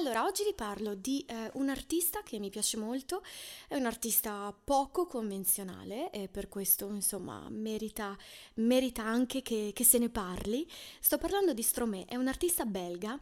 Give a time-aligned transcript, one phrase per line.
[0.00, 3.22] Allora, oggi vi parlo di eh, un artista che mi piace molto,
[3.68, 8.16] è un artista poco convenzionale e per questo, insomma, merita,
[8.54, 10.66] merita anche che, che se ne parli.
[11.00, 13.18] Sto parlando di Stromae, è un artista belga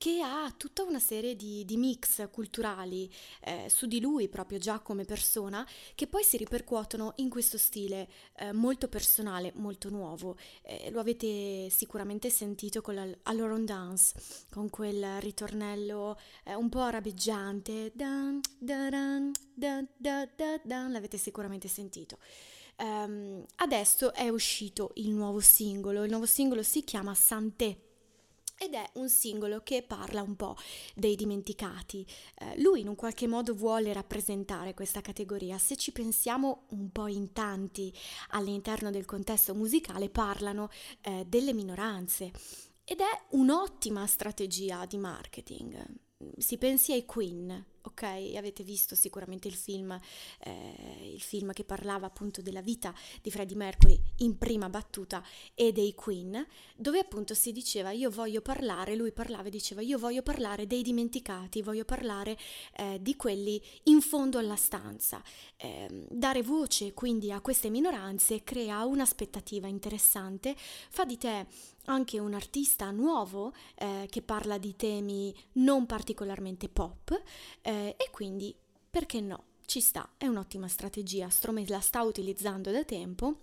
[0.00, 3.12] che ha tutta una serie di, di mix culturali
[3.42, 8.08] eh, su di lui proprio già come persona che poi si ripercuotono in questo stile
[8.36, 10.38] eh, molto personale, molto nuovo.
[10.62, 14.14] Eh, lo avete sicuramente sentito con la Aloron Dance,
[14.50, 22.16] con quel ritornello eh, un po' arabeggiante, dan, dan, dan, l'avete sicuramente sentito.
[22.78, 27.89] Um, adesso è uscito il nuovo singolo, il nuovo singolo si chiama Santé
[28.62, 30.54] ed è un singolo che parla un po'
[30.94, 32.06] dei dimenticati.
[32.34, 35.56] Eh, lui in un qualche modo vuole rappresentare questa categoria.
[35.56, 37.90] Se ci pensiamo un po' in tanti
[38.30, 40.68] all'interno del contesto musicale parlano
[41.00, 42.30] eh, delle minoranze
[42.84, 45.82] ed è un'ottima strategia di marketing.
[46.36, 47.64] Si pensi ai Queen,
[48.00, 48.34] ok?
[48.36, 49.98] Avete visto sicuramente il film,
[50.40, 55.22] eh, il film che parlava appunto della vita di Freddie Mercury in prima battuta
[55.54, 59.98] e dei Queen, dove appunto si diceva io voglio parlare, lui parlava e diceva io
[59.98, 62.38] voglio parlare dei dimenticati, voglio parlare
[62.76, 65.22] eh, di quelli in fondo alla stanza.
[65.56, 71.46] Eh, dare voce quindi a queste minoranze crea un'aspettativa interessante, fa di te
[71.86, 77.20] anche un artista nuovo eh, che parla di temi non particolarmente pop
[77.96, 78.54] e quindi
[78.88, 79.44] perché no?
[79.66, 83.36] Ci sta, è un'ottima strategia, Stromae la sta utilizzando da tempo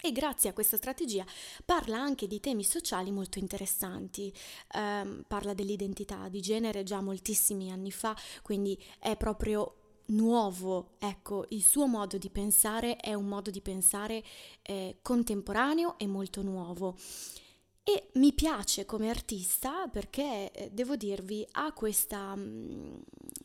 [0.00, 1.24] e grazie a questa strategia
[1.64, 4.32] parla anche di temi sociali molto interessanti,
[4.74, 11.62] um, parla dell'identità di genere già moltissimi anni fa, quindi è proprio nuovo, ecco, il
[11.62, 14.22] suo modo di pensare è un modo di pensare
[14.62, 16.96] eh, contemporaneo e molto nuovo.
[17.88, 22.96] E mi piace come artista perché, eh, devo dirvi, ha questa, mm,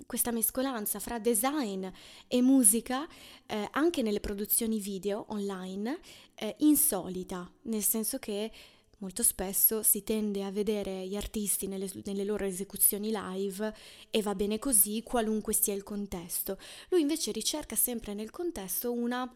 [0.08, 1.86] questa mescolanza fra design
[2.28, 3.08] e musica
[3.46, 6.00] eh, anche nelle produzioni video online
[6.34, 8.52] eh, insolita, nel senso che
[8.98, 13.72] molto spesso si tende a vedere gli artisti nelle, nelle, loro esecuzioni live
[14.10, 16.58] e va bene così qualunque sia il contesto.
[16.90, 19.32] Lui invece ricerca sempre nel contesto una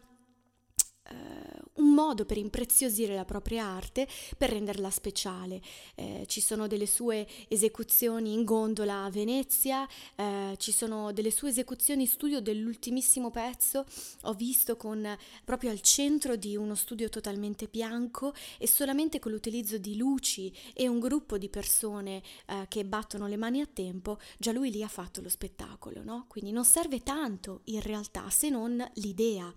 [1.10, 5.60] eh, un modo per impreziosire la propria arte, per renderla speciale.
[5.94, 11.50] Eh, ci sono delle sue esecuzioni in gondola a Venezia, eh, ci sono delle sue
[11.50, 13.84] esecuzioni studio dell'ultimissimo pezzo,
[14.22, 15.06] ho visto con
[15.44, 20.88] proprio al centro di uno studio totalmente bianco e solamente con l'utilizzo di luci e
[20.88, 22.22] un gruppo di persone
[22.68, 26.24] che battono le mani a tempo, già lui lì ha fatto lo spettacolo, no?
[26.28, 29.52] Quindi non serve tanto in realtà se non l'idea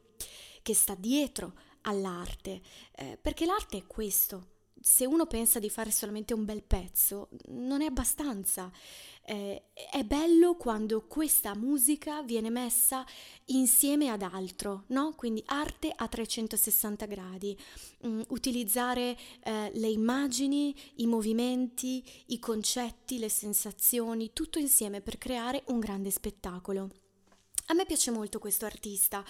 [0.62, 2.62] che sta dietro all'arte,
[2.96, 4.58] eh, perché l'arte è questo.
[4.82, 8.72] Se uno pensa di fare solamente un bel pezzo, non è abbastanza.
[9.26, 13.06] Eh, è bello quando questa musica viene messa
[13.48, 15.14] insieme ad altro, no?
[15.16, 17.58] Quindi arte a 360 gradi,
[18.08, 25.64] mm, utilizzare eh, le immagini, i movimenti, i concetti, le sensazioni, tutto insieme per creare
[25.68, 26.90] un grande spettacolo.
[27.72, 29.24] A me piace molto questo artista,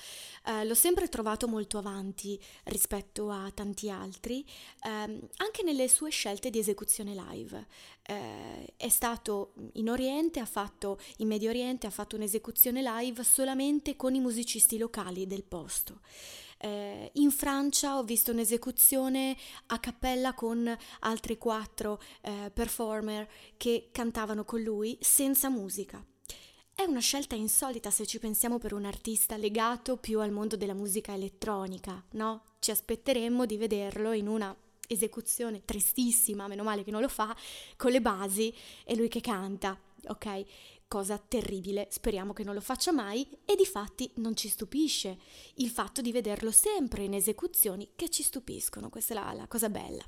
[0.46, 4.46] eh, l'ho sempre trovato molto avanti rispetto a tanti altri,
[4.84, 7.68] ehm, anche nelle sue scelte di esecuzione live.
[8.02, 13.98] Eh, è stato in Oriente, ha fatto in Medio Oriente, ha fatto un'esecuzione live solamente
[13.98, 16.00] con i musicisti locali del posto.
[16.60, 19.36] Eh, in Francia ho visto un'esecuzione
[19.66, 26.02] a cappella con altri quattro eh, performer che cantavano con lui senza musica.
[26.80, 30.74] È una scelta insolita se ci pensiamo per un artista legato più al mondo della
[30.74, 32.44] musica elettronica, no?
[32.60, 34.56] Ci aspetteremmo di vederlo in una
[34.88, 37.36] esecuzione tristissima, meno male che non lo fa,
[37.76, 40.46] con le basi e lui che canta, ok?
[40.88, 45.18] Cosa terribile, speriamo che non lo faccia mai e di fatti non ci stupisce
[45.56, 49.70] il fatto di vederlo sempre in esecuzioni che ci stupiscono, questa è la, la cosa
[49.70, 50.06] bella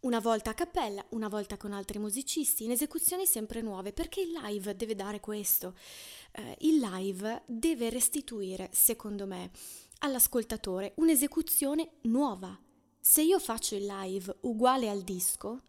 [0.00, 4.30] una volta a cappella, una volta con altri musicisti, in esecuzioni sempre nuove, perché il
[4.30, 5.74] live deve dare questo.
[6.32, 9.50] Eh, il live deve restituire, secondo me,
[10.00, 12.58] all'ascoltatore un'esecuzione nuova.
[13.00, 15.62] Se io faccio il live uguale al disco,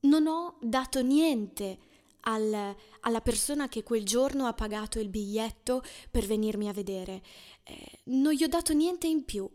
[0.00, 1.78] non ho dato niente
[2.22, 7.22] al, alla persona che quel giorno ha pagato il biglietto per venirmi a vedere.
[7.62, 9.48] Eh, non gli ho dato niente in più.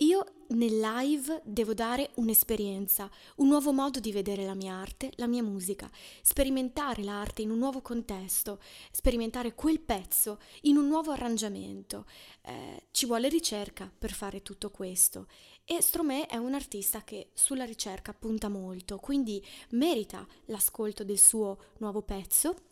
[0.00, 5.26] Io nel live devo dare un'esperienza, un nuovo modo di vedere la mia arte, la
[5.26, 5.90] mia musica,
[6.22, 8.60] sperimentare l'arte in un nuovo contesto,
[8.92, 12.06] sperimentare quel pezzo in un nuovo arrangiamento.
[12.42, 15.26] Eh, ci vuole ricerca per fare tutto questo
[15.64, 21.58] e Stromae è un artista che sulla ricerca punta molto, quindi merita l'ascolto del suo
[21.78, 22.67] nuovo pezzo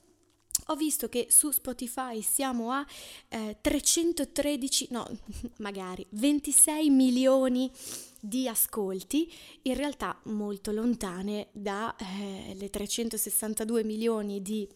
[0.67, 2.85] ho visto che su Spotify siamo a
[3.29, 5.07] eh, 313, no,
[5.59, 7.71] magari 26 milioni
[8.21, 9.33] di ascolti,
[9.63, 11.95] in realtà molto lontane dalle
[12.59, 14.69] eh, 362 milioni di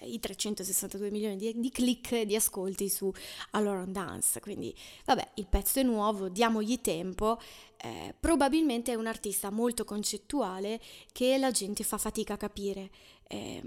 [0.00, 3.12] eh, i 362 milioni di, di, click di ascolti su
[3.50, 4.40] Allora Dance.
[4.40, 4.74] Quindi,
[5.04, 7.38] vabbè, il pezzo è nuovo, diamogli tempo.
[7.76, 10.80] Eh, probabilmente è un artista molto concettuale
[11.12, 12.90] che la gente fa fatica a capire.
[13.26, 13.62] Eh,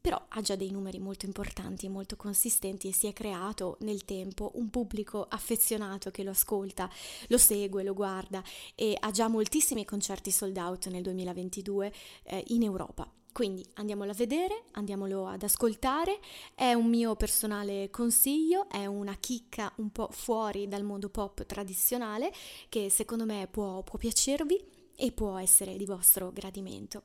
[0.00, 4.52] però ha già dei numeri molto importanti, molto consistenti e si è creato nel tempo
[4.54, 6.90] un pubblico affezionato che lo ascolta,
[7.28, 8.42] lo segue, lo guarda
[8.74, 11.92] e ha già moltissimi concerti sold out nel 2022
[12.24, 13.10] eh, in Europa.
[13.36, 16.20] Quindi andiamolo a vedere, andiamolo ad ascoltare,
[16.54, 22.32] è un mio personale consiglio, è una chicca un po' fuori dal mondo pop tradizionale
[22.70, 24.58] che secondo me può, può piacervi
[24.96, 27.02] e può essere di vostro gradimento.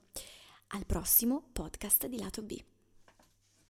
[0.73, 2.70] Al prossimo podcast di lato B.